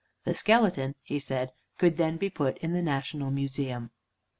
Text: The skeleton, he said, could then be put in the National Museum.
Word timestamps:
The 0.23 0.33
skeleton, 0.33 0.95
he 1.03 1.19
said, 1.19 1.53
could 1.77 1.97
then 1.97 2.17
be 2.17 2.31
put 2.31 2.57
in 2.57 2.73
the 2.73 2.81
National 2.81 3.29
Museum. 3.29 3.91